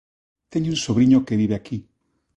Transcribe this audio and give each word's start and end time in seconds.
Teño 0.51 0.69
un 0.75 0.79
sobriño 0.85 1.25
que 1.25 1.39
vive 1.41 1.55
aquí. 1.57 1.77